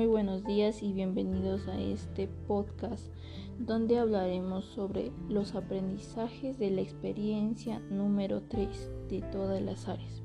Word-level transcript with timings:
Muy 0.00 0.06
buenos 0.06 0.44
días 0.44 0.82
y 0.82 0.94
bienvenidos 0.94 1.68
a 1.68 1.78
este 1.78 2.26
podcast 2.48 3.04
donde 3.58 3.98
hablaremos 3.98 4.64
sobre 4.64 5.12
los 5.28 5.54
aprendizajes 5.54 6.58
de 6.58 6.70
la 6.70 6.80
experiencia 6.80 7.80
número 7.90 8.40
3 8.40 8.90
de 9.10 9.20
todas 9.20 9.60
las 9.60 9.88
áreas. 9.88 10.22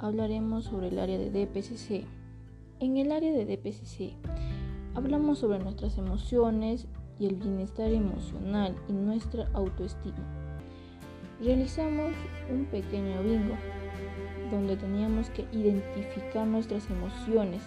Hablaremos 0.00 0.64
sobre 0.64 0.88
el 0.88 0.98
área 0.98 1.16
de 1.16 1.30
DPCC. 1.30 2.04
En 2.80 2.96
el 2.96 3.12
área 3.12 3.30
de 3.30 3.44
DPCC 3.44 4.16
hablamos 4.96 5.38
sobre 5.38 5.60
nuestras 5.60 5.96
emociones 5.96 6.88
y 7.20 7.26
el 7.26 7.36
bienestar 7.36 7.92
emocional 7.92 8.74
y 8.88 8.94
nuestra 8.94 9.48
autoestima. 9.52 10.26
Realizamos 11.40 12.14
un 12.52 12.64
pequeño 12.64 13.22
bingo 13.22 13.54
donde 14.50 14.76
teníamos 14.76 15.30
que 15.30 15.46
identificar 15.52 16.48
nuestras 16.48 16.90
emociones 16.90 17.62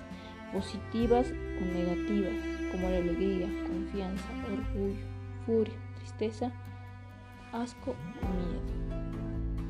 positivas 0.54 1.32
o 1.32 1.66
negativas, 1.66 2.34
como 2.72 2.90
la 2.90 2.98
alegría, 2.98 3.48
confianza, 3.68 4.26
orgullo, 4.52 5.00
furia, 5.46 5.74
tristeza, 5.98 6.52
asco 7.52 7.92
o 7.92 8.28
miedo. 8.34 8.94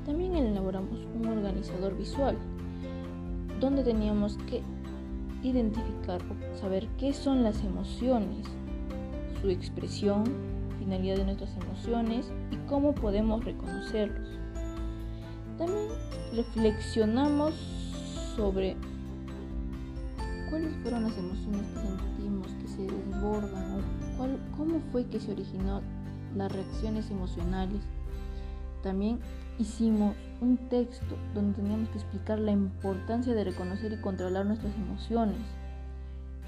También 0.05 0.35
elaboramos 0.35 0.99
un 1.15 1.27
organizador 1.27 1.97
visual, 1.97 2.37
donde 3.59 3.83
teníamos 3.83 4.37
que 4.49 4.61
identificar 5.43 6.21
o 6.21 6.57
saber 6.57 6.87
qué 6.97 7.13
son 7.13 7.43
las 7.43 7.63
emociones, 7.63 8.47
su 9.41 9.49
expresión, 9.49 10.23
finalidad 10.79 11.17
de 11.17 11.25
nuestras 11.25 11.55
emociones 11.57 12.31
y 12.51 12.57
cómo 12.67 12.93
podemos 12.93 13.43
reconocerlos. 13.43 14.27
También 15.57 15.87
reflexionamos 16.35 17.53
sobre 18.35 18.75
cuáles 20.53 20.75
fueron 20.83 21.01
las 21.01 21.17
emociones 21.17 21.65
que 21.65 21.79
sentimos, 21.79 22.47
que 22.61 22.67
se 22.67 22.81
desbordan, 22.83 23.81
cómo 24.55 24.79
fue 24.91 25.03
que 25.07 25.19
se 25.19 25.31
originó 25.31 25.81
las 26.35 26.51
reacciones 26.51 27.09
emocionales. 27.09 27.81
También 28.83 29.19
hicimos 29.57 30.15
un 30.41 30.57
texto 30.69 31.17
donde 31.33 31.55
teníamos 31.55 31.89
que 31.89 31.97
explicar 31.97 32.37
la 32.37 32.51
importancia 32.51 33.33
de 33.33 33.45
reconocer 33.45 33.93
y 33.93 33.97
controlar 33.97 34.45
nuestras 34.45 34.75
emociones. 34.75 35.39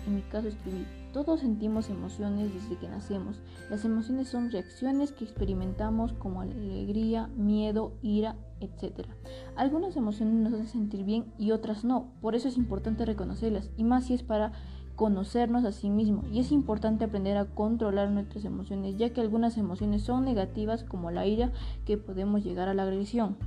En 0.05 0.15
mi 0.15 0.21
caso 0.21 0.47
escribí, 0.47 0.85
todos 1.13 1.39
sentimos 1.39 1.89
emociones 1.89 2.53
desde 2.53 2.77
que 2.77 2.89
nacemos. 2.89 3.39
Las 3.69 3.85
emociones 3.85 4.27
son 4.27 4.51
reacciones 4.51 5.11
que 5.11 5.23
experimentamos 5.23 6.13
como 6.13 6.41
alegría, 6.41 7.27
miedo, 7.35 7.93
ira, 8.01 8.35
etc. 8.59 9.07
Algunas 9.55 9.95
emociones 9.95 10.35
nos 10.35 10.53
hacen 10.53 10.67
sentir 10.67 11.05
bien 11.05 11.33
y 11.37 11.51
otras 11.51 11.85
no. 11.85 12.11
Por 12.21 12.35
eso 12.35 12.47
es 12.47 12.57
importante 12.57 13.05
reconocerlas 13.05 13.71
y 13.77 13.83
más 13.83 14.05
si 14.05 14.13
es 14.13 14.23
para 14.23 14.51
conocernos 14.95 15.65
a 15.65 15.71
sí 15.71 15.89
mismo 15.89 16.23
y 16.31 16.39
es 16.39 16.51
importante 16.51 17.03
aprender 17.03 17.37
a 17.37 17.45
controlar 17.45 18.09
nuestras 18.11 18.45
emociones 18.45 18.97
ya 18.97 19.09
que 19.09 19.19
algunas 19.19 19.57
emociones 19.57 20.03
son 20.03 20.23
negativas 20.23 20.85
como 20.85 21.11
la 21.11 21.27
ira 21.27 21.51
que 21.85 21.97
podemos 21.97 22.43
llegar 22.43 22.69
a 22.69 22.73
la 22.73 22.83
agresión. 22.83 23.37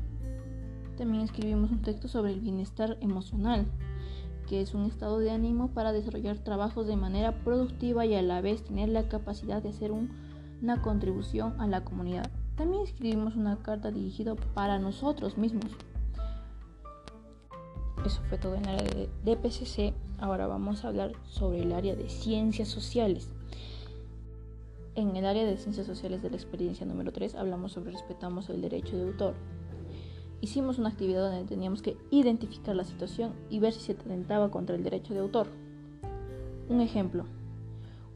También 0.97 1.23
escribimos 1.23 1.71
un 1.71 1.81
texto 1.81 2.09
sobre 2.09 2.33
el 2.33 2.41
bienestar 2.41 2.99
emocional 3.01 3.67
que 4.49 4.61
es 4.63 4.75
un 4.75 4.87
estado 4.87 5.19
de 5.19 5.31
ánimo 5.31 5.69
para 5.69 5.93
desarrollar 5.93 6.39
trabajos 6.39 6.87
de 6.87 6.97
manera 6.97 7.45
productiva 7.45 8.07
y 8.07 8.15
a 8.15 8.23
la 8.23 8.41
vez 8.41 8.65
tener 8.65 8.89
la 8.89 9.09
capacidad 9.09 9.63
de 9.63 9.69
hacer 9.69 9.93
una 9.93 10.83
contribución 10.83 11.61
a 11.61 11.67
la 11.67 11.85
comunidad. 11.85 12.31
También 12.57 12.83
escribimos 12.83 13.37
una 13.37 13.63
carta 13.63 13.91
dirigida 13.91 14.35
para 14.55 14.79
nosotros 14.79 15.37
mismos. 15.37 15.67
Eso 18.05 18.23
fue 18.29 18.39
todo 18.39 18.55
en 18.55 18.65
el 18.65 18.81
área 18.81 18.95
de 18.95 19.09
DPCC. 19.25 19.95
Ahora 20.19 20.47
vamos 20.47 20.85
a 20.85 20.89
hablar 20.89 21.13
sobre 21.25 21.63
el 21.63 21.73
área 21.73 21.95
de 21.95 22.09
ciencias 22.09 22.69
sociales. 22.69 23.29
En 24.95 25.15
el 25.15 25.27
área 25.27 25.45
de 25.45 25.57
ciencias 25.59 25.87
sociales 25.87 26.23
de 26.23 26.31
la 26.31 26.37
experiencia 26.37 26.87
número 26.87 27.13
3 27.13 27.35
hablamos 27.35 27.73
sobre 27.73 27.93
respetamos 27.93 28.49
el 28.49 28.63
derecho 28.63 28.97
de 28.97 29.05
autor 29.05 29.35
hicimos 30.41 30.79
una 30.79 30.91
actividad 30.91 31.31
donde 31.31 31.49
teníamos 31.49 31.83
que 31.83 31.97
identificar 32.11 32.77
la 32.77 32.85
situación 32.85 33.33
y 33.51 33.59
ver 33.59 33.73
si 33.73 33.81
se 33.81 33.93
atentaba 33.93 34.51
contra 34.51 34.77
el 34.77 34.85
derecho 34.85 35.15
de 35.15 35.21
autor. 35.21 35.49
Un 36.69 36.81
ejemplo. 36.81 37.25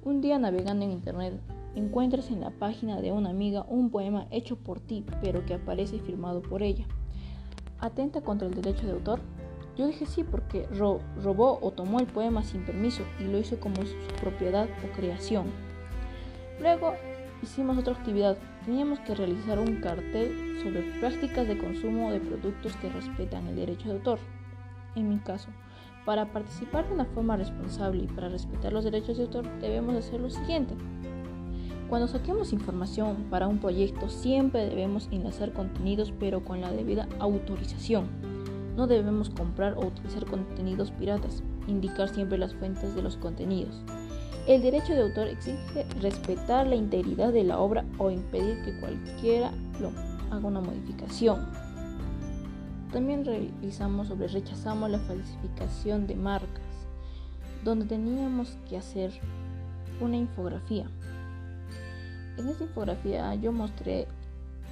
Un 0.04 0.20
día 0.20 0.38
navegando 0.38 0.84
en 0.84 0.92
internet 0.92 1.40
encuentras 1.74 2.30
en 2.30 2.40
la 2.40 2.50
página 2.50 3.00
de 3.00 3.12
una 3.12 3.30
amiga 3.30 3.64
un 3.68 3.90
poema 3.90 4.26
hecho 4.30 4.56
por 4.56 4.80
ti, 4.80 5.04
pero 5.22 5.44
que 5.46 5.54
aparece 5.54 5.98
firmado 5.98 6.42
por 6.42 6.62
ella. 6.62 6.86
¿Atenta 7.78 8.20
contra 8.20 8.48
el 8.48 8.54
derecho 8.54 8.86
de 8.86 8.92
autor? 8.92 9.20
Yo 9.76 9.86
dije 9.86 10.04
sí 10.04 10.22
porque 10.22 10.66
robó 10.66 11.58
o 11.62 11.70
tomó 11.70 11.98
el 11.98 12.06
poema 12.06 12.42
sin 12.42 12.64
permiso 12.64 13.02
y 13.18 13.24
lo 13.24 13.38
hizo 13.38 13.58
como 13.58 13.76
su 13.76 13.96
propiedad 14.20 14.68
o 14.84 14.96
creación. 14.96 15.46
Luego 16.60 16.92
hicimos 17.42 17.76
otra 17.76 17.94
actividad. 17.94 18.36
Teníamos 18.64 19.00
que 19.00 19.14
realizar 19.14 19.58
un 19.58 19.80
cartel 19.80 20.58
sobre 20.62 20.82
prácticas 21.00 21.48
de 21.48 21.58
consumo 21.58 22.10
de 22.10 22.20
productos 22.20 22.76
que 22.76 22.88
respetan 22.88 23.46
el 23.48 23.56
derecho 23.56 23.88
de 23.88 23.94
autor. 23.94 24.18
En 24.94 25.08
mi 25.08 25.18
caso, 25.18 25.48
para 26.04 26.32
participar 26.32 26.86
de 26.86 26.94
una 26.94 27.04
forma 27.04 27.36
responsable 27.36 28.04
y 28.04 28.06
para 28.06 28.28
respetar 28.28 28.72
los 28.72 28.84
derechos 28.84 29.16
de 29.16 29.24
autor 29.24 29.48
debemos 29.60 29.96
hacer 29.96 30.20
lo 30.20 30.30
siguiente. 30.30 30.74
Cuando 31.88 32.08
saquemos 32.08 32.52
información 32.52 33.26
para 33.28 33.48
un 33.48 33.58
proyecto 33.58 34.08
siempre 34.08 34.66
debemos 34.66 35.08
enlazar 35.10 35.52
contenidos 35.52 36.12
pero 36.18 36.44
con 36.44 36.60
la 36.60 36.72
debida 36.72 37.06
autorización. 37.18 38.06
No 38.76 38.86
debemos 38.86 39.28
comprar 39.28 39.74
o 39.74 39.86
utilizar 39.86 40.24
contenidos 40.24 40.90
piratas. 40.92 41.42
Indicar 41.68 42.08
siempre 42.08 42.38
las 42.38 42.54
fuentes 42.54 42.94
de 42.94 43.02
los 43.02 43.18
contenidos. 43.18 43.82
El 44.46 44.60
derecho 44.60 44.94
de 44.94 45.02
autor 45.02 45.28
exige 45.28 45.86
respetar 46.00 46.66
la 46.66 46.74
integridad 46.74 47.32
de 47.32 47.44
la 47.44 47.60
obra 47.60 47.84
o 47.98 48.10
impedir 48.10 48.60
que 48.64 48.76
cualquiera 48.80 49.52
lo 49.80 49.92
haga 50.32 50.48
una 50.48 50.60
modificación. 50.60 51.46
También 52.92 53.24
realizamos 53.24 54.08
sobre 54.08 54.26
rechazamos 54.26 54.90
la 54.90 54.98
falsificación 54.98 56.08
de 56.08 56.16
marcas, 56.16 56.88
donde 57.62 57.86
teníamos 57.86 58.58
que 58.68 58.76
hacer 58.76 59.12
una 60.00 60.16
infografía. 60.16 60.90
En 62.36 62.48
esta 62.48 62.64
infografía 62.64 63.32
yo 63.36 63.52
mostré 63.52 64.08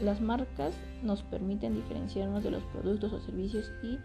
las 0.00 0.20
marcas 0.20 0.74
nos 1.04 1.22
permiten 1.22 1.76
diferenciarnos 1.76 2.42
de 2.42 2.50
los 2.50 2.64
productos 2.64 3.12
o 3.12 3.20
servicios 3.20 3.70
y 3.84 3.98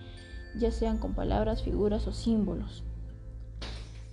ya 0.59 0.69
sean 0.69 0.99
con 0.99 1.13
palabras, 1.13 1.63
figuras 1.63 2.05
o 2.05 2.13
símbolos. 2.13 2.83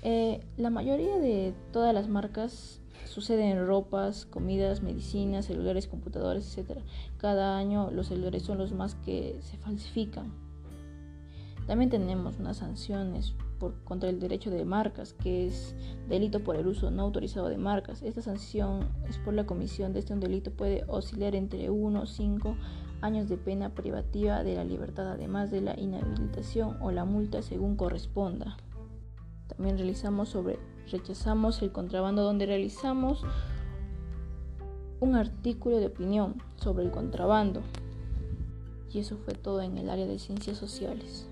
Eh, 0.03 0.41
la 0.57 0.71
mayoría 0.71 1.19
de 1.19 1.55
todas 1.73 1.95
las 1.95 2.09
marcas 2.09 2.81
suceden 3.07 3.57
en 3.57 3.67
ropas, 3.67 4.27
comidas, 4.27 4.83
medicinas, 4.83 5.47
celulares, 5.47 5.87
computadores, 5.87 6.59
etc. 6.59 6.81
Cada 7.19 7.57
año 7.57 7.91
los 7.93 8.09
celulares 8.09 8.43
son 8.43 8.59
los 8.59 8.73
más 8.73 8.97
que 8.97 9.39
se 9.43 9.57
falsifican. 9.59 10.33
También 11.67 11.91
tenemos 11.91 12.41
unas 12.41 12.57
sanciones 12.57 13.35
por, 13.61 13.75
contra 13.85 14.11
el 14.11 14.19
derecho 14.19 14.51
de 14.51 14.65
marcas, 14.65 15.13
que 15.13 15.47
es 15.47 15.77
delito 16.09 16.41
por 16.41 16.57
el 16.57 16.67
uso 16.67 16.91
no 16.91 17.03
autorizado 17.03 17.49
de 17.49 17.59
marcas. 17.59 18.03
Esta 18.03 18.23
sanción 18.23 18.89
es 19.09 19.19
por 19.19 19.35
la 19.35 19.47
comisión 19.47 19.93
de 19.93 20.01
este 20.01 20.17
delito 20.17 20.51
puede 20.51 20.85
oscilar 20.89 21.37
entre 21.37 21.71
1 21.71 22.01
o 22.01 22.07
5 22.07 22.57
años 23.03 23.29
de 23.29 23.37
pena 23.37 23.71
privativa 23.71 24.43
de 24.43 24.57
la 24.57 24.65
libertad, 24.65 25.09
además 25.13 25.53
de 25.53 25.61
la 25.61 25.79
inhabilitación 25.79 26.77
o 26.81 26.91
la 26.91 27.05
multa 27.05 27.43
según 27.43 27.77
corresponda. 27.77 28.57
También 29.49 29.77
realizamos 29.77 30.31
sobre 30.31 30.59
rechazamos 30.91 31.63
el 31.63 31.73
contrabando 31.73 32.23
donde 32.23 32.47
realizamos 32.47 33.25
un 35.01 35.17
artículo 35.17 35.79
de 35.79 35.87
opinión 35.87 36.37
sobre 36.57 36.85
el 36.85 36.91
contrabando. 36.91 37.63
Y 38.93 38.99
eso 39.01 39.17
fue 39.17 39.35
todo 39.35 39.63
en 39.63 39.79
el 39.79 39.91
área 39.91 40.07
de 40.07 40.19
ciencias 40.19 40.59
sociales. 40.59 41.29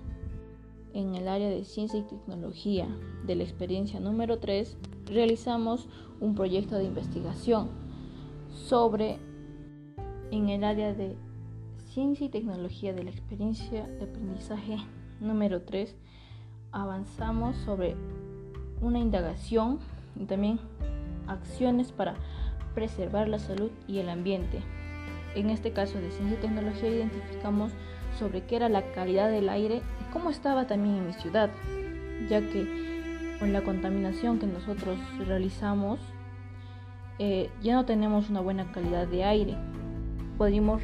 En 0.93 1.15
el 1.15 1.27
área 1.27 1.49
de 1.49 1.63
ciencia 1.63 1.99
y 1.99 2.03
tecnología 2.03 2.87
de 3.25 3.35
la 3.35 3.43
experiencia 3.43 3.99
número 3.99 4.39
3 4.39 4.77
realizamos 5.05 5.87
un 6.19 6.35
proyecto 6.35 6.75
de 6.75 6.83
investigación 6.83 7.69
sobre 8.53 9.19
en 10.31 10.49
el 10.49 10.63
área 10.63 10.93
de 10.93 11.15
ciencia 11.93 12.25
y 12.25 12.29
tecnología 12.29 12.93
de 12.93 13.03
la 13.03 13.09
experiencia 13.09 13.87
de 13.87 14.03
aprendizaje 14.03 14.77
número 15.19 15.61
3 15.61 15.95
avanzamos 16.71 17.55
sobre 17.57 17.95
una 18.81 18.99
indagación 18.99 19.79
y 20.19 20.25
también 20.25 20.59
acciones 21.27 21.91
para 21.91 22.15
preservar 22.73 23.27
la 23.27 23.39
salud 23.39 23.71
y 23.87 23.99
el 23.99 24.09
ambiente. 24.09 24.61
En 25.35 25.49
este 25.49 25.71
caso 25.71 25.99
de 25.99 26.11
ciencia 26.11 26.37
y 26.37 26.41
tecnología 26.41 26.89
identificamos 26.89 27.71
sobre 28.17 28.43
qué 28.45 28.57
era 28.57 28.69
la 28.69 28.91
calidad 28.91 29.29
del 29.29 29.49
aire 29.49 29.77
y 29.77 30.11
cómo 30.11 30.29
estaba 30.29 30.67
también 30.67 30.95
en 30.95 31.07
mi 31.07 31.13
ciudad, 31.13 31.49
ya 32.29 32.41
que 32.41 33.37
con 33.39 33.53
la 33.53 33.61
contaminación 33.61 34.39
que 34.39 34.47
nosotros 34.47 34.97
realizamos 35.25 35.99
eh, 37.19 37.49
ya 37.61 37.75
no 37.75 37.85
tenemos 37.85 38.29
una 38.29 38.41
buena 38.41 38.71
calidad 38.71 39.07
de 39.07 39.23
aire. 39.23 39.55
Podríamos 40.37 40.81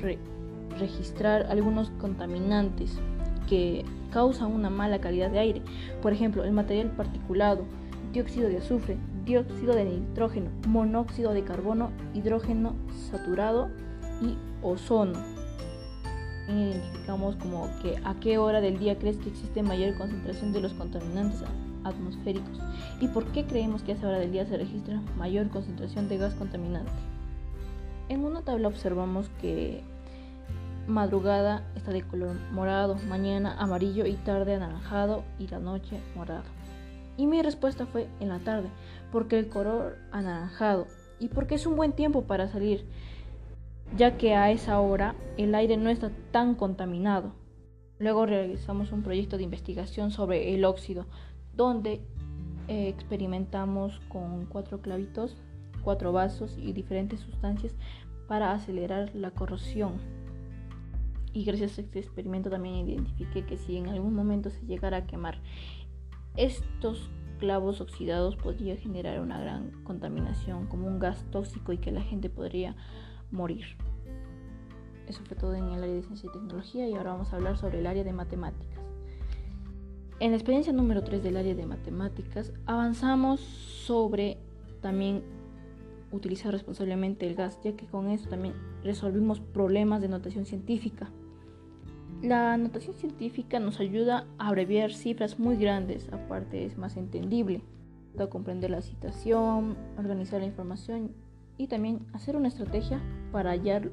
registrar 0.77 1.47
algunos 1.49 1.89
contaminantes 1.91 2.99
que 3.47 3.83
causan 4.11 4.51
una 4.51 4.69
mala 4.69 4.99
calidad 4.99 5.31
de 5.31 5.39
aire. 5.39 5.61
Por 6.01 6.13
ejemplo, 6.13 6.43
el 6.43 6.51
material 6.51 6.91
particulado 6.91 7.65
dióxido 8.13 8.49
de 8.49 8.57
azufre, 8.57 8.97
dióxido 9.25 9.75
de 9.75 9.85
nitrógeno, 9.85 10.49
monóxido 10.67 11.33
de 11.33 11.43
carbono, 11.43 11.91
hidrógeno 12.13 12.75
saturado 13.11 13.69
y 14.21 14.37
ozono. 14.61 15.19
Identificamos 16.47 17.35
como 17.35 17.69
que 17.81 17.97
a 18.05 18.15
qué 18.19 18.37
hora 18.37 18.61
del 18.61 18.79
día 18.79 18.97
crees 18.97 19.17
que 19.17 19.29
existe 19.29 19.63
mayor 19.63 19.97
concentración 19.97 20.53
de 20.53 20.61
los 20.61 20.73
contaminantes 20.73 21.43
atmosféricos 21.83 22.59
y 23.01 23.07
por 23.07 23.25
qué 23.31 23.45
creemos 23.45 23.83
que 23.83 23.91
a 23.91 23.95
esa 23.95 24.07
hora 24.07 24.19
del 24.19 24.31
día 24.31 24.45
se 24.45 24.57
registra 24.57 25.01
mayor 25.17 25.49
concentración 25.49 26.07
de 26.07 26.17
gas 26.17 26.33
contaminante. 26.35 26.91
En 28.09 28.23
una 28.23 28.41
tabla 28.41 28.69
observamos 28.69 29.29
que 29.41 29.83
madrugada 30.87 31.63
está 31.75 31.91
de 31.91 32.01
color 32.01 32.37
morado, 32.51 32.95
mañana 33.09 33.55
amarillo 33.59 34.05
y 34.05 34.13
tarde 34.13 34.55
anaranjado 34.55 35.23
y 35.37 35.47
la 35.47 35.59
noche 35.59 35.99
morado. 36.15 36.45
Y 37.17 37.27
mi 37.27 37.41
respuesta 37.41 37.85
fue 37.85 38.07
en 38.19 38.29
la 38.29 38.39
tarde, 38.39 38.69
porque 39.11 39.37
el 39.37 39.49
color 39.49 39.97
anaranjado 40.11 40.87
y 41.19 41.29
porque 41.29 41.55
es 41.55 41.65
un 41.65 41.75
buen 41.75 41.93
tiempo 41.93 42.23
para 42.23 42.47
salir, 42.47 42.85
ya 43.95 44.17
que 44.17 44.35
a 44.35 44.51
esa 44.51 44.79
hora 44.79 45.15
el 45.37 45.53
aire 45.55 45.77
no 45.77 45.89
está 45.89 46.11
tan 46.31 46.55
contaminado. 46.55 47.33
Luego 47.99 48.25
realizamos 48.25 48.91
un 48.91 49.01
proyecto 49.01 49.37
de 49.37 49.43
investigación 49.43 50.11
sobre 50.11 50.53
el 50.53 50.63
óxido, 50.65 51.05
donde 51.53 52.01
eh, 52.67 52.87
experimentamos 52.87 53.99
con 54.07 54.45
cuatro 54.45 54.81
clavitos, 54.81 55.35
cuatro 55.81 56.11
vasos 56.11 56.57
y 56.57 56.73
diferentes 56.73 57.21
sustancias 57.21 57.73
para 58.27 58.51
acelerar 58.51 59.15
la 59.15 59.31
corrosión. 59.31 60.16
Y 61.37 61.43
gracias 61.43 61.77
a 61.77 61.81
este 61.81 61.99
experimento 61.99 62.49
también 62.49 62.89
identifiqué 62.89 63.45
que 63.45 63.57
si 63.57 63.77
en 63.77 63.89
algún 63.89 64.15
momento 64.15 64.49
se 64.49 64.65
llegara 64.65 64.97
a 64.97 65.05
quemar 65.05 65.39
estos 66.35 67.11
clavos 67.37 67.79
oxidados 67.79 68.35
podría 68.35 68.75
generar 68.75 69.21
una 69.21 69.39
gran 69.39 69.69
contaminación 69.83 70.65
como 70.65 70.87
un 70.87 70.97
gas 70.97 71.23
tóxico 71.29 71.73
y 71.73 71.77
que 71.77 71.91
la 71.91 72.01
gente 72.01 72.31
podría 72.31 72.75
morir. 73.29 73.77
Eso 75.05 75.21
fue 75.25 75.37
todo 75.37 75.53
en 75.53 75.65
el 75.65 75.83
área 75.83 75.93
de 75.93 76.01
ciencia 76.01 76.27
y 76.27 76.33
tecnología 76.33 76.89
y 76.89 76.95
ahora 76.95 77.11
vamos 77.11 77.31
a 77.31 77.35
hablar 77.35 77.55
sobre 77.55 77.81
el 77.81 77.85
área 77.85 78.03
de 78.03 78.13
matemáticas. 78.13 78.79
En 80.19 80.31
la 80.31 80.37
experiencia 80.37 80.73
número 80.73 81.03
3 81.03 81.21
del 81.21 81.37
área 81.37 81.53
de 81.53 81.67
matemáticas 81.67 82.51
avanzamos 82.65 83.41
sobre 83.41 84.39
también 84.81 85.21
utilizar 86.11 86.51
responsablemente 86.51 87.27
el 87.27 87.35
gas, 87.35 87.59
ya 87.63 87.73
que 87.73 87.85
con 87.85 88.09
eso 88.09 88.27
también 88.27 88.55
resolvimos 88.83 89.39
problemas 89.39 90.01
de 90.01 90.07
notación 90.07 90.47
científica. 90.47 91.11
La 92.21 92.57
notación 92.57 92.95
científica 92.95 93.59
nos 93.59 93.79
ayuda 93.79 94.25
a 94.39 94.47
abreviar 94.47 94.91
cifras 94.91 95.37
muy 95.37 95.55
grandes, 95.55 96.11
aparte 96.11 96.65
es 96.65 96.77
más 96.77 96.97
entendible, 96.97 97.61
a 98.17 98.25
comprender 98.25 98.71
la 98.71 98.81
situación, 98.81 99.77
organizar 99.97 100.39
la 100.39 100.47
información 100.47 101.11
y 101.57 101.67
también 101.67 102.07
hacer 102.13 102.35
una 102.35 102.47
estrategia 102.47 102.99
para 103.31 103.51
hallar 103.51 103.91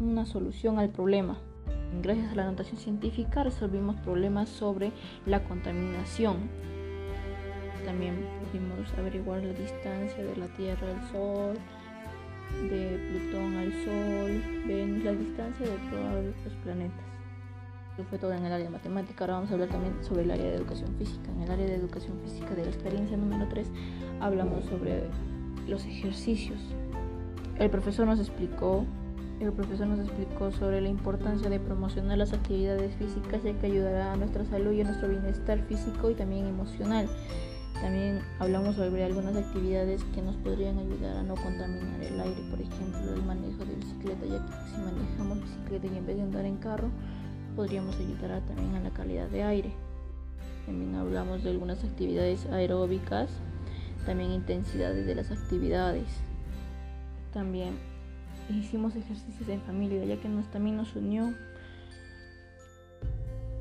una 0.00 0.26
solución 0.26 0.78
al 0.78 0.90
problema. 0.90 1.38
Gracias 2.02 2.32
a 2.32 2.36
la 2.36 2.50
notación 2.50 2.78
científica 2.78 3.42
resolvimos 3.42 3.96
problemas 3.96 4.50
sobre 4.50 4.92
la 5.24 5.42
contaminación, 5.44 6.50
también 7.86 8.16
pudimos 8.44 8.92
averiguar 8.98 9.42
la 9.42 9.52
distancia 9.52 10.22
de 10.22 10.36
la 10.36 10.48
Tierra 10.56 10.88
al 10.88 11.08
Sol, 11.10 11.56
de 12.68 12.98
Plutón 13.08 13.56
al 13.56 13.72
Sol, 13.84 14.64
Venus, 14.66 15.04
la 15.04 15.12
distancia 15.12 15.66
de 15.66 15.76
todos 15.90 16.24
los 16.44 16.54
planetas. 16.64 17.15
Fue 18.04 18.18
todo 18.18 18.32
en 18.32 18.44
el 18.44 18.52
área 18.52 18.66
de 18.66 18.70
matemática. 18.70 19.24
Ahora 19.24 19.34
vamos 19.34 19.50
a 19.50 19.54
hablar 19.54 19.68
también 19.70 19.94
sobre 20.04 20.22
el 20.22 20.30
área 20.30 20.44
de 20.44 20.54
educación 20.54 20.94
física. 20.98 21.30
En 21.32 21.42
el 21.42 21.50
área 21.50 21.66
de 21.66 21.74
educación 21.76 22.18
física 22.24 22.54
de 22.54 22.62
la 22.64 22.68
experiencia 22.68 23.16
número 23.16 23.48
3 23.48 23.66
hablamos 24.20 24.64
sobre 24.66 25.04
los 25.66 25.84
ejercicios. 25.86 26.60
El 27.58 27.70
profesor 27.70 28.06
nos 28.06 28.20
explicó 28.20 28.84
el 29.40 29.52
profesor 29.52 29.86
nos 29.86 30.00
explicó 30.00 30.50
sobre 30.50 30.80
la 30.80 30.88
importancia 30.88 31.50
de 31.50 31.60
promocionar 31.60 32.16
las 32.16 32.32
actividades 32.32 32.94
físicas 32.96 33.42
ya 33.42 33.52
que 33.52 33.66
ayudará 33.66 34.14
a 34.14 34.16
nuestra 34.16 34.46
salud 34.46 34.72
y 34.72 34.80
a 34.80 34.84
nuestro 34.84 35.08
bienestar 35.08 35.60
físico 35.66 36.10
y 36.10 36.14
también 36.14 36.46
emocional. 36.46 37.06
También 37.82 38.20
hablamos 38.38 38.76
sobre 38.76 39.04
algunas 39.04 39.36
actividades 39.36 40.02
que 40.14 40.22
nos 40.22 40.36
podrían 40.36 40.78
ayudar 40.78 41.18
a 41.18 41.22
no 41.22 41.34
contaminar 41.34 42.02
el 42.02 42.18
aire, 42.18 42.42
por 42.50 42.60
ejemplo, 42.60 43.12
el 43.12 43.22
manejo 43.24 43.64
de 43.66 43.74
bicicleta, 43.74 44.24
ya 44.24 44.46
que 44.46 44.70
si 44.70 44.80
manejamos 44.80 45.42
bicicleta 45.42 45.86
y 45.86 45.98
en 45.98 46.06
vez 46.06 46.16
de 46.16 46.22
andar 46.22 46.44
en 46.46 46.56
carro, 46.56 46.88
podríamos 47.56 47.96
ayudar 47.96 48.42
también 48.46 48.74
a 48.74 48.80
la 48.80 48.90
calidad 48.90 49.28
de 49.28 49.42
aire. 49.42 49.72
También 50.66 50.94
hablamos 50.94 51.42
de 51.42 51.50
algunas 51.50 51.82
actividades 51.82 52.46
aeróbicas, 52.46 53.30
también 54.04 54.30
intensidades 54.30 55.06
de 55.06 55.14
las 55.14 55.30
actividades. 55.32 56.06
También 57.32 57.74
hicimos 58.50 58.94
ejercicios 58.94 59.48
en 59.48 59.60
familia, 59.62 60.04
ya 60.04 60.20
que 60.20 60.28
nos, 60.28 60.48
también 60.50 60.76
nos 60.76 60.94
unió, 60.94 61.34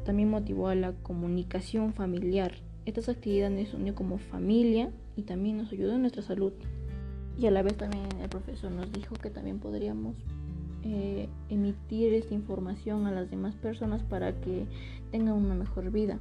también 0.03 0.29
motivó 0.29 0.67
a 0.67 0.75
la 0.75 0.91
comunicación 0.91 1.93
familiar 1.93 2.53
estas 2.85 3.09
actividades 3.09 3.51
nos 3.51 3.73
unió 3.73 3.95
como 3.95 4.19
familia 4.19 4.91
y 5.15 5.23
también 5.23 5.57
nos 5.57 5.71
ayudó 5.71 5.95
en 5.95 6.01
nuestra 6.01 6.21
salud. 6.21 6.53
Y 7.37 7.47
a 7.47 7.51
la 7.51 7.63
vez 7.63 7.75
también 7.75 8.07
el 8.21 8.29
profesor 8.29 8.71
nos 8.71 8.91
dijo 8.91 9.15
que 9.15 9.31
también 9.31 9.59
podríamos 9.59 10.15
eh, 10.87 11.29
emitir 11.49 12.13
esta 12.13 12.35
información 12.35 13.07
a 13.07 13.11
las 13.11 13.31
demás 13.31 13.55
personas 13.55 14.03
para 14.03 14.39
que 14.39 14.67
tengan 15.09 15.33
una 15.33 15.55
mejor 15.55 15.89
vida, 15.89 16.19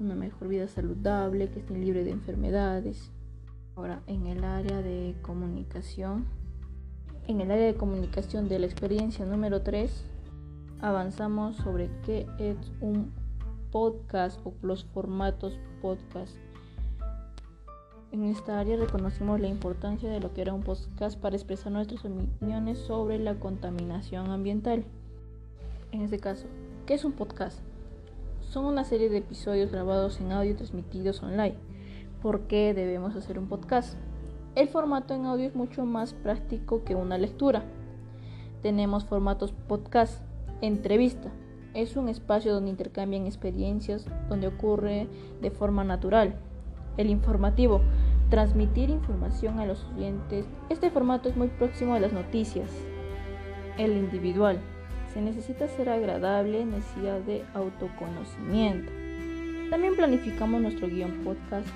una 0.00 0.14
mejor 0.14 0.48
vida 0.48 0.68
saludable, 0.68 1.50
que 1.50 1.58
estén 1.58 1.82
libres 1.82 2.06
de 2.06 2.12
enfermedades. 2.12 3.10
Ahora, 3.74 4.00
en 4.06 4.26
el 4.26 4.42
área 4.42 4.80
de 4.80 5.14
comunicación, 5.20 6.24
en 7.28 7.42
el 7.42 7.50
área 7.50 7.66
de 7.66 7.74
comunicación 7.74 8.48
de 8.48 8.58
la 8.58 8.64
experiencia 8.64 9.26
número 9.26 9.60
3, 9.60 10.06
avanzamos 10.80 11.56
sobre 11.56 11.90
qué 12.06 12.26
es 12.38 12.56
un 12.80 13.12
podcast 13.70 14.40
o 14.46 14.54
los 14.62 14.86
formatos 14.86 15.58
podcast. 15.82 16.34
En 18.16 18.24
esta 18.24 18.58
área 18.58 18.78
reconocimos 18.78 19.40
la 19.40 19.48
importancia 19.48 20.08
de 20.08 20.20
lo 20.20 20.32
que 20.32 20.40
era 20.40 20.54
un 20.54 20.62
podcast 20.62 21.20
para 21.20 21.36
expresar 21.36 21.70
nuestras 21.70 22.02
opiniones 22.02 22.78
sobre 22.78 23.18
la 23.18 23.34
contaminación 23.34 24.30
ambiental. 24.30 24.86
En 25.92 26.00
este 26.00 26.18
caso, 26.18 26.46
¿qué 26.86 26.94
es 26.94 27.04
un 27.04 27.12
podcast? 27.12 27.58
Son 28.40 28.64
una 28.64 28.84
serie 28.84 29.10
de 29.10 29.18
episodios 29.18 29.70
grabados 29.70 30.18
en 30.18 30.32
audio 30.32 30.56
transmitidos 30.56 31.22
online. 31.22 31.56
¿Por 32.22 32.46
qué 32.46 32.72
debemos 32.72 33.14
hacer 33.16 33.38
un 33.38 33.48
podcast? 33.48 33.98
El 34.54 34.68
formato 34.68 35.12
en 35.12 35.26
audio 35.26 35.46
es 35.46 35.54
mucho 35.54 35.84
más 35.84 36.14
práctico 36.14 36.84
que 36.84 36.94
una 36.94 37.18
lectura. 37.18 37.64
Tenemos 38.62 39.04
formatos 39.04 39.52
podcast, 39.52 40.22
entrevista, 40.62 41.30
es 41.74 41.96
un 41.96 42.08
espacio 42.08 42.54
donde 42.54 42.70
intercambian 42.70 43.26
experiencias, 43.26 44.06
donde 44.30 44.46
ocurre 44.46 45.06
de 45.42 45.50
forma 45.50 45.84
natural. 45.84 46.36
El 46.96 47.10
informativo, 47.10 47.82
transmitir 48.30 48.90
información 48.90 49.58
a 49.60 49.66
los 49.66 49.84
oyentes. 49.96 50.46
Este 50.68 50.90
formato 50.90 51.28
es 51.28 51.36
muy 51.36 51.48
próximo 51.48 51.94
a 51.94 52.00
las 52.00 52.12
noticias. 52.12 52.70
El 53.78 53.92
individual, 53.92 54.58
se 55.12 55.20
necesita 55.20 55.68
ser 55.68 55.88
agradable, 55.88 56.64
necesidad 56.64 57.20
de 57.20 57.44
autoconocimiento. 57.54 58.90
También 59.70 59.96
planificamos 59.96 60.60
nuestro 60.60 60.88
guion 60.88 61.24
podcast 61.24 61.68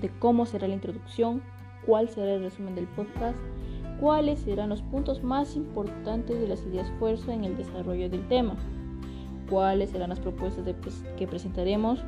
de 0.00 0.10
cómo 0.18 0.46
será 0.46 0.68
la 0.68 0.74
introducción, 0.74 1.42
cuál 1.86 2.08
será 2.08 2.34
el 2.34 2.42
resumen 2.42 2.74
del 2.74 2.86
podcast, 2.86 3.36
cuáles 4.00 4.40
serán 4.40 4.70
los 4.70 4.82
puntos 4.82 5.22
más 5.22 5.56
importantes 5.56 6.40
de 6.40 6.48
las 6.48 6.64
ideas 6.64 6.90
fuerza 6.98 7.34
en 7.34 7.44
el 7.44 7.56
desarrollo 7.56 8.08
del 8.08 8.26
tema 8.28 8.56
cuáles 9.50 9.90
serán 9.90 10.10
las 10.10 10.20
propuestas 10.20 10.64
que 11.18 11.26
presentaremos 11.26 12.02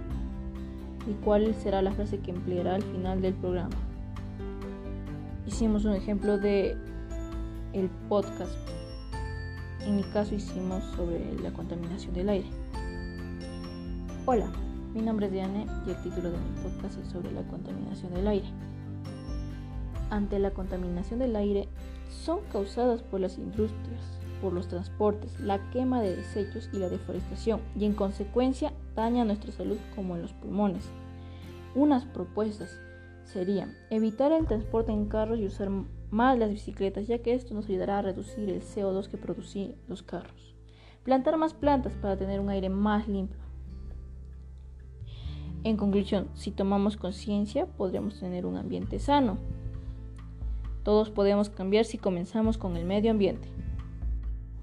y 1.06 1.12
cuál 1.25 1.54
será 1.54 1.82
la 1.82 1.92
frase 1.92 2.18
que 2.18 2.30
empleará 2.30 2.76
al 2.76 2.82
final 2.82 3.21
del 3.21 3.35
programa. 3.35 3.76
Hicimos 5.47 5.85
un 5.85 5.94
ejemplo 5.94 6.38
de 6.38 6.76
el 7.73 7.88
podcast. 8.09 8.52
En 9.80 9.97
mi 9.97 10.04
caso 10.04 10.35
hicimos 10.35 10.85
sobre 10.97 11.35
la 11.42 11.52
contaminación 11.52 12.14
del 12.14 12.28
aire. 12.28 12.49
Hola, 14.26 14.47
mi 14.94 15.02
nombre 15.02 15.26
es 15.26 15.32
Diane 15.32 15.66
y 15.87 15.90
el 15.90 16.02
título 16.02 16.30
de 16.30 16.38
mi 16.38 16.62
podcast 16.62 16.99
es 16.99 17.09
sobre 17.09 17.32
la 17.32 17.42
contaminación 17.42 18.14
del 18.14 18.28
aire. 18.28 18.47
Ante 20.11 20.38
la 20.38 20.50
contaminación 20.50 21.18
del 21.18 21.35
aire 21.35 21.68
son 22.09 22.40
causadas 22.52 23.02
por 23.02 23.21
las 23.21 23.38
industrias 23.38 24.22
por 24.42 24.52
los 24.52 24.66
transportes, 24.66 25.38
la 25.40 25.70
quema 25.70 26.02
de 26.02 26.16
desechos 26.16 26.68
y 26.72 26.78
la 26.78 26.88
deforestación, 26.88 27.61
y 27.78 27.84
en 27.84 27.94
consecuencia 27.94 28.72
daña 28.96 29.25
nuestra 29.25 29.52
salud 29.52 29.78
como 29.94 30.16
en 30.16 30.22
los 30.22 30.32
pulmones. 30.32 30.84
Unas 31.76 32.04
propuestas 32.04 32.80
serían 33.25 33.75
evitar 33.88 34.32
el 34.32 34.46
transporte 34.46 34.92
en 34.92 35.06
carros 35.06 35.38
y 35.38 35.46
usar 35.46 35.70
más 36.11 36.38
las 36.38 36.50
bicicletas, 36.50 37.06
ya 37.06 37.20
que 37.20 37.32
esto 37.32 37.54
nos 37.54 37.66
ayudará 37.66 38.00
a 38.00 38.02
reducir 38.02 38.50
el 38.50 38.61
CO2 38.61 39.08
que 39.08 39.16
producen 39.16 39.76
los 39.88 40.02
carros. 40.02 40.54
Plantar 41.04 41.37
más 41.37 41.54
plantas 41.54 41.94
para 41.94 42.16
tener 42.16 42.40
un 42.40 42.50
aire 42.50 42.68
más 42.68 43.08
limpio. 43.08 43.40
En 45.64 45.76
conclusión, 45.76 46.28
si 46.34 46.50
tomamos 46.50 46.96
conciencia, 46.96 47.66
podremos 47.66 48.18
tener 48.18 48.44
un 48.44 48.56
ambiente 48.56 48.99
sano. 48.99 49.38
Todos 50.82 51.11
podemos 51.11 51.49
cambiar 51.49 51.84
si 51.84 51.99
comenzamos 51.99 52.58
con 52.58 52.76
el 52.76 52.84
medio 52.84 53.12
ambiente. 53.12 53.49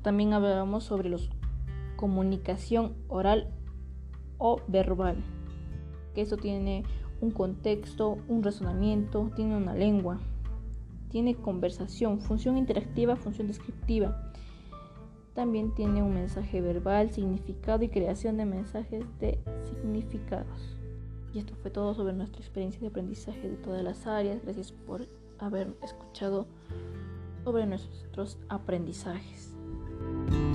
También 0.01 0.33
hablamos 0.33 0.85
sobre 0.85 1.09
la 1.09 1.17
comunicación 1.95 2.95
oral 3.09 3.51
o 4.37 4.61
verbal, 4.67 5.17
que 6.15 6.21
esto 6.21 6.37
tiene 6.37 6.83
un 7.21 7.31
contexto, 7.31 8.17
un 8.27 8.41
razonamiento, 8.43 9.31
tiene 9.35 9.57
una 9.57 9.73
lengua, 9.73 10.19
tiene 11.09 11.35
conversación, 11.35 12.21
función 12.21 12.57
interactiva, 12.57 13.15
función 13.17 13.47
descriptiva. 13.47 14.31
También 15.33 15.73
tiene 15.73 16.01
un 16.01 16.13
mensaje 16.13 16.61
verbal, 16.61 17.11
significado 17.11 17.83
y 17.83 17.89
creación 17.89 18.37
de 18.37 18.45
mensajes 18.45 19.05
de 19.19 19.39
significados. 19.63 20.77
Y 21.33 21.39
esto 21.39 21.55
fue 21.55 21.71
todo 21.71 21.93
sobre 21.93 22.13
nuestra 22.13 22.39
experiencia 22.41 22.81
de 22.81 22.87
aprendizaje 22.87 23.49
de 23.49 23.57
todas 23.57 23.83
las 23.83 24.07
áreas. 24.07 24.41
Gracias 24.43 24.71
por 24.71 25.07
haber 25.37 25.75
escuchado 25.83 26.47
sobre 27.43 27.65
nuestros 27.65 28.37
aprendizajes. 28.49 29.48
Thank 29.99 30.33
you 30.33 30.48